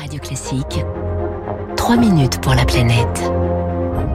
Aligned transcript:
Radio 0.00 0.18
Classique, 0.18 0.82
3 1.76 1.96
minutes 1.98 2.40
pour 2.40 2.54
la 2.54 2.64
planète. 2.64 3.30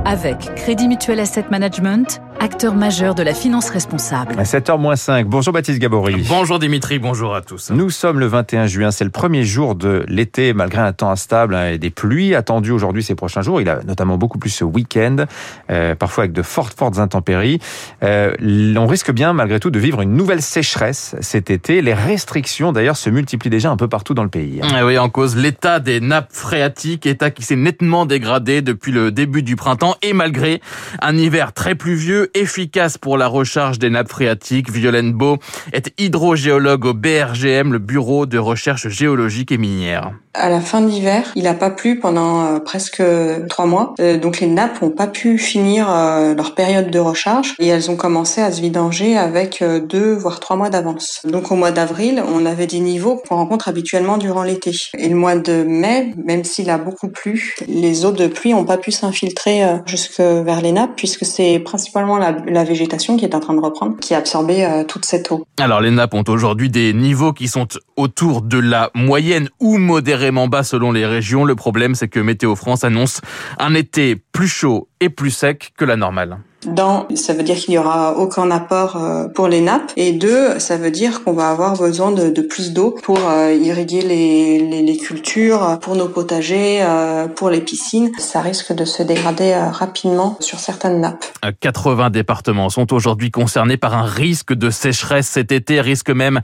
Avec 0.03 0.37
Crédit 0.55 0.87
Mutuel 0.87 1.19
Asset 1.19 1.45
Management, 1.51 2.21
acteur 2.39 2.75
majeur 2.75 3.15
de 3.15 3.23
la 3.23 3.33
finance 3.33 3.69
responsable. 3.69 4.35
À 4.37 4.43
7h-5. 4.43 5.25
Bonjour 5.25 5.53
Baptiste 5.53 5.79
Gabory. 5.79 6.25
Bonjour 6.27 6.59
Dimitri, 6.59 6.99
bonjour 6.99 7.35
à 7.35 7.41
tous. 7.41 7.71
Nous 7.71 7.89
sommes 7.89 8.19
le 8.19 8.27
21 8.27 8.67
juin, 8.67 8.91
c'est 8.91 9.03
le 9.03 9.09
premier 9.09 9.43
jour 9.43 9.75
de 9.75 10.05
l'été, 10.07 10.53
malgré 10.53 10.81
un 10.81 10.93
temps 10.93 11.09
instable 11.09 11.55
hein, 11.55 11.69
et 11.69 11.77
des 11.77 11.89
pluies 11.89 12.35
attendues 12.35 12.71
aujourd'hui 12.71 13.03
ces 13.03 13.15
prochains 13.15 13.41
jours. 13.41 13.61
Il 13.61 13.69
a 13.69 13.83
notamment 13.83 14.17
beaucoup 14.17 14.37
plus 14.37 14.49
ce 14.49 14.63
week-end, 14.63 15.25
euh, 15.69 15.95
parfois 15.95 16.23
avec 16.23 16.33
de 16.33 16.41
fortes, 16.41 16.77
fortes 16.77 16.99
intempéries. 16.99 17.59
Euh, 18.03 18.33
on 18.77 18.87
risque 18.87 19.11
bien, 19.11 19.33
malgré 19.33 19.59
tout, 19.59 19.71
de 19.71 19.79
vivre 19.79 20.01
une 20.01 20.13
nouvelle 20.13 20.41
sécheresse 20.41 21.15
cet 21.21 21.49
été. 21.49 21.81
Les 21.81 21.93
restrictions, 21.93 22.71
d'ailleurs, 22.71 22.97
se 22.97 23.09
multiplient 23.09 23.49
déjà 23.49 23.69
un 23.71 23.77
peu 23.77 23.87
partout 23.87 24.13
dans 24.13 24.23
le 24.23 24.29
pays. 24.29 24.59
Hein. 24.61 24.85
oui, 24.85 24.97
en 24.97 25.09
cause 25.09 25.35
l'état 25.35 25.79
des 25.79 25.99
nappes 25.99 26.31
phréatiques, 26.31 27.05
état 27.05 27.31
qui 27.31 27.43
s'est 27.43 27.55
nettement 27.55 28.05
dégradé 28.05 28.61
depuis 28.61 28.91
le 28.91 29.11
début 29.11 29.43
du 29.43 29.55
printemps 29.55 29.95
et 30.01 30.13
malgré 30.13 30.61
un 31.01 31.15
hiver 31.17 31.53
très 31.53 31.75
pluvieux 31.75 32.24
efficace 32.33 32.97
pour 32.97 33.17
la 33.17 33.27
recharge 33.27 33.79
des 33.79 33.89
nappes 33.89 34.09
phréatiques. 34.09 34.71
Violaine 34.71 35.13
Beau 35.13 35.37
est 35.73 35.91
hydrogéologue 35.99 36.85
au 36.85 36.93
BRGM, 36.93 37.73
le 37.73 37.79
Bureau 37.79 38.25
de 38.25 38.37
recherche 38.37 38.87
géologique 38.89 39.51
et 39.51 39.57
minière. 39.57 40.13
À 40.37 40.49
la 40.49 40.59
fin 40.59 40.81
de 40.81 40.87
l'hiver, 40.87 41.31
il 41.35 41.43
n'a 41.43 41.53
pas 41.53 41.69
plu 41.69 41.97
pendant 41.97 42.45
euh, 42.45 42.59
presque 42.59 43.01
trois 43.47 43.65
mois, 43.65 43.93
euh, 44.01 44.17
donc 44.17 44.41
les 44.41 44.47
nappes 44.47 44.81
n'ont 44.81 44.89
pas 44.89 45.07
pu 45.07 45.37
finir 45.37 45.89
euh, 45.89 46.35
leur 46.35 46.55
période 46.55 46.91
de 46.91 46.99
recharge 46.99 47.55
et 47.57 47.67
elles 47.67 47.89
ont 47.89 47.95
commencé 47.95 48.41
à 48.41 48.51
se 48.51 48.59
vidanger 48.59 49.15
avec 49.17 49.63
deux 49.87 50.13
voire 50.13 50.41
trois 50.41 50.57
mois 50.57 50.69
d'avance. 50.69 51.21
Donc 51.23 51.51
au 51.51 51.55
mois 51.55 51.71
d'avril, 51.71 52.21
on 52.27 52.45
avait 52.45 52.67
des 52.67 52.81
niveaux 52.81 53.15
qu'on 53.15 53.35
rencontre 53.35 53.69
habituellement 53.69 54.17
durant 54.17 54.43
l'été. 54.43 54.71
Et 54.97 55.07
le 55.07 55.15
mois 55.15 55.35
de 55.35 55.63
mai, 55.63 56.13
même 56.21 56.43
s'il 56.43 56.69
a 56.69 56.77
beaucoup 56.77 57.07
plu, 57.07 57.55
les 57.67 58.03
eaux 58.03 58.11
de 58.11 58.27
pluie 58.27 58.51
n'ont 58.51 58.65
pas 58.65 58.77
pu 58.77 58.91
s'infiltrer 58.91 59.63
jusque 59.85 60.19
vers 60.19 60.61
les 60.61 60.73
nappes 60.73 60.95
puisque 60.97 61.25
c'est 61.25 61.59
principalement 61.59 62.14
la, 62.17 62.63
végétation 62.63 63.17
qui 63.17 63.25
est 63.25 63.35
en 63.35 63.39
train 63.39 63.53
de 63.53 63.59
reprendre, 63.59 63.97
qui 63.99 64.13
a 64.13 64.17
absorbé 64.17 64.83
toute 64.87 65.05
cette 65.05 65.31
eau. 65.31 65.45
Alors 65.59 65.81
les 65.81 65.91
nappes 65.91 66.13
ont 66.13 66.23
aujourd'hui 66.27 66.69
des 66.69 66.93
niveaux 66.93 67.33
qui 67.33 67.47
sont 67.47 67.67
autour 67.95 68.41
de 68.41 68.57
la 68.57 68.89
moyenne 68.95 69.49
ou 69.59 69.77
modérée 69.77 70.31
bas 70.47 70.63
selon 70.63 70.91
les 70.91 71.05
régions. 71.05 71.45
Le 71.45 71.55
problème, 71.55 71.95
c'est 71.95 72.07
que 72.07 72.19
Météo 72.19 72.55
France 72.55 72.83
annonce 72.83 73.21
un 73.59 73.73
été 73.73 74.15
plus 74.15 74.47
chaud 74.47 74.89
et 74.99 75.09
plus 75.09 75.31
sec 75.31 75.73
que 75.77 75.85
la 75.85 75.95
normale. 75.95 76.37
Dans, 76.67 77.07
ça 77.15 77.33
veut 77.33 77.43
dire 77.43 77.55
qu'il 77.55 77.71
n'y 77.71 77.77
aura 77.77 78.17
aucun 78.17 78.49
apport 78.51 78.97
euh, 78.97 79.27
pour 79.27 79.47
les 79.47 79.61
nappes. 79.61 79.91
Et 79.97 80.13
deux, 80.13 80.59
ça 80.59 80.77
veut 80.77 80.91
dire 80.91 81.23
qu'on 81.23 81.33
va 81.33 81.49
avoir 81.49 81.77
besoin 81.77 82.11
de, 82.11 82.41
plus 82.41 82.73
d'eau 82.73 82.95
pour 83.03 83.17
euh, 83.27 83.53
irriguer 83.53 84.01
les, 84.01 84.59
les, 84.59 84.81
les, 84.81 84.97
cultures, 84.97 85.79
pour 85.81 85.95
nos 85.95 86.07
potagers, 86.07 86.79
euh, 86.81 87.27
pour 87.27 87.49
les 87.49 87.61
piscines. 87.61 88.11
Ça 88.17 88.41
risque 88.41 88.73
de 88.73 88.85
se 88.85 89.03
dégrader 89.03 89.55
rapidement 89.55 90.37
sur 90.39 90.59
certaines 90.59 90.99
nappes. 90.99 91.25
80 91.59 92.09
départements 92.09 92.69
sont 92.69 92.93
aujourd'hui 92.93 93.31
concernés 93.31 93.77
par 93.77 93.95
un 93.95 94.05
risque 94.05 94.53
de 94.53 94.69
sécheresse 94.69 95.27
cet 95.27 95.51
été, 95.51 95.81
risque 95.81 96.09
même 96.09 96.41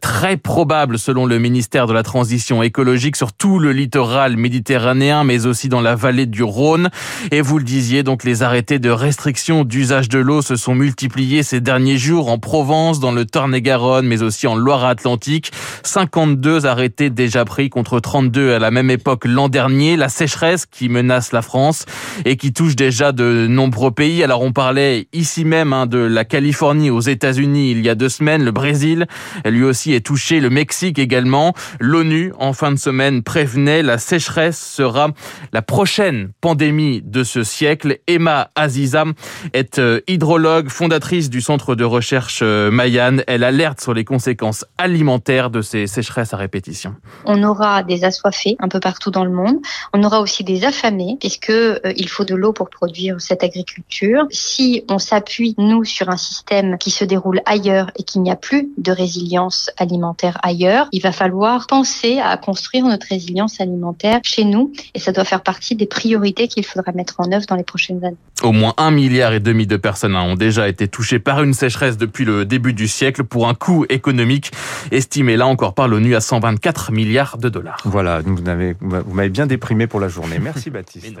très 0.00 0.36
probable 0.36 0.98
selon 0.98 1.26
le 1.26 1.38
ministère 1.38 1.86
de 1.86 1.92
la 1.92 2.02
Transition 2.02 2.62
écologique 2.62 3.16
sur 3.16 3.32
tout 3.32 3.58
le 3.58 3.72
littoral 3.72 4.36
méditerranéen, 4.36 5.24
mais 5.24 5.46
aussi 5.46 5.68
dans 5.68 5.80
la 5.80 5.94
vallée 5.94 6.26
du 6.26 6.42
Rhône. 6.42 6.90
Et 7.30 7.40
vous 7.40 7.58
le 7.58 7.64
disiez, 7.64 8.02
donc 8.02 8.24
les 8.24 8.42
arrêtés 8.42 8.78
de 8.78 8.90
restriction 8.90 9.61
d'usage 9.64 10.08
de 10.08 10.18
l'eau 10.18 10.42
se 10.42 10.56
sont 10.56 10.74
multipliés 10.74 11.42
ces 11.42 11.60
derniers 11.60 11.98
jours 11.98 12.28
en 12.30 12.38
Provence, 12.38 13.00
dans 13.00 13.12
le 13.12 13.24
Tarn-et-Garonne, 13.24 14.06
mais 14.06 14.22
aussi 14.22 14.46
en 14.46 14.54
Loire-Atlantique. 14.54 15.52
52 15.82 16.66
arrêtés 16.66 17.10
déjà 17.10 17.44
pris 17.44 17.70
contre 17.70 18.00
32 18.00 18.52
à 18.52 18.58
la 18.58 18.70
même 18.70 18.90
époque 18.90 19.24
l'an 19.24 19.48
dernier. 19.48 19.96
La 19.96 20.08
sécheresse 20.08 20.66
qui 20.66 20.88
menace 20.88 21.32
la 21.32 21.42
France 21.42 21.86
et 22.24 22.36
qui 22.36 22.52
touche 22.52 22.76
déjà 22.76 23.12
de 23.12 23.46
nombreux 23.48 23.90
pays. 23.90 24.22
Alors 24.22 24.42
on 24.42 24.52
parlait 24.52 25.08
ici 25.12 25.44
même 25.44 25.72
hein, 25.72 25.86
de 25.86 25.98
la 25.98 26.24
Californie 26.24 26.90
aux 26.90 27.00
États-Unis 27.00 27.70
il 27.70 27.84
y 27.84 27.88
a 27.88 27.94
deux 27.94 28.08
semaines. 28.08 28.44
Le 28.44 28.52
Brésil, 28.52 29.06
lui 29.44 29.64
aussi, 29.64 29.92
est 29.92 30.04
touché. 30.04 30.40
Le 30.40 30.50
Mexique 30.50 30.98
également. 30.98 31.54
L'ONU, 31.80 32.32
en 32.38 32.52
fin 32.52 32.72
de 32.72 32.78
semaine, 32.78 33.22
prévenait 33.22 33.82
la 33.82 33.98
sécheresse 33.98 34.58
sera 34.58 35.08
la 35.52 35.62
prochaine 35.62 36.30
pandémie 36.40 37.02
de 37.04 37.24
ce 37.24 37.42
siècle. 37.42 37.98
Emma 38.06 38.50
Aziza 38.54 39.04
est 39.52 39.78
euh, 39.78 40.00
hydrologue, 40.08 40.68
fondatrice 40.68 41.30
du 41.30 41.40
centre 41.40 41.74
de 41.74 41.84
recherche 41.84 42.40
euh, 42.42 42.70
Mayenne. 42.70 43.24
Elle 43.26 43.44
alerte 43.44 43.80
sur 43.80 43.94
les 43.94 44.04
conséquences 44.04 44.64
alimentaires 44.78 45.50
de 45.50 45.62
ces 45.62 45.86
sécheresses 45.86 46.34
à 46.34 46.36
répétition. 46.36 46.94
On 47.24 47.42
aura 47.42 47.82
des 47.82 48.04
assoiffés 48.04 48.56
un 48.58 48.68
peu 48.68 48.80
partout 48.80 49.10
dans 49.10 49.24
le 49.24 49.30
monde. 49.30 49.56
On 49.92 50.02
aura 50.02 50.20
aussi 50.20 50.44
des 50.44 50.64
affamés 50.64 51.16
puisque 51.20 51.50
euh, 51.50 51.78
il 51.96 52.08
faut 52.08 52.24
de 52.24 52.34
l'eau 52.34 52.52
pour 52.52 52.70
produire 52.70 53.20
cette 53.20 53.44
agriculture. 53.44 54.26
Si 54.30 54.84
on 54.88 54.98
s'appuie 54.98 55.54
nous 55.58 55.84
sur 55.84 56.08
un 56.08 56.16
système 56.16 56.78
qui 56.78 56.90
se 56.90 57.04
déroule 57.04 57.40
ailleurs 57.46 57.90
et 57.98 58.02
qu'il 58.02 58.22
n'y 58.22 58.30
a 58.30 58.36
plus 58.36 58.70
de 58.78 58.92
résilience 58.92 59.70
alimentaire 59.76 60.38
ailleurs, 60.42 60.88
il 60.92 61.02
va 61.02 61.12
falloir 61.12 61.66
penser 61.66 62.18
à 62.18 62.36
construire 62.36 62.86
notre 62.86 63.06
résilience 63.08 63.60
alimentaire 63.60 64.20
chez 64.22 64.44
nous 64.44 64.72
et 64.94 64.98
ça 64.98 65.12
doit 65.12 65.24
faire 65.24 65.42
partie 65.42 65.76
des 65.76 65.86
priorités 65.86 66.48
qu'il 66.48 66.64
faudra 66.64 66.92
mettre 66.92 67.14
en 67.18 67.30
œuvre 67.32 67.46
dans 67.46 67.56
les 67.56 67.64
prochaines 67.64 68.04
années. 68.04 68.16
Au 68.42 68.52
moins 68.52 68.74
un 68.76 68.90
milliard 68.90 69.31
et 69.32 69.40
demi 69.40 69.66
de 69.66 69.76
personnes 69.76 70.16
ont 70.16 70.34
déjà 70.34 70.68
été 70.68 70.88
touchées 70.88 71.18
par 71.18 71.42
une 71.42 71.54
sécheresse 71.54 71.96
depuis 71.96 72.24
le 72.24 72.44
début 72.44 72.72
du 72.72 72.88
siècle 72.88 73.24
pour 73.24 73.48
un 73.48 73.54
coût 73.54 73.86
économique 73.88 74.52
estimé 74.90 75.36
là 75.36 75.46
encore 75.46 75.74
par 75.74 75.88
l'ONU 75.88 76.14
à 76.14 76.20
124 76.20 76.92
milliards 76.92 77.38
de 77.38 77.48
dollars. 77.48 77.80
Voilà, 77.84 78.20
vous 78.20 79.14
m'avez 79.14 79.30
bien 79.30 79.46
déprimé 79.46 79.86
pour 79.86 80.00
la 80.00 80.08
journée. 80.08 80.38
Merci 80.38 80.70
Baptiste. 80.70 81.18